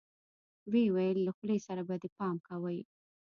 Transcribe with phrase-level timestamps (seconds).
[0.71, 2.79] ويې ويل له خولې سره به دې پام کوې.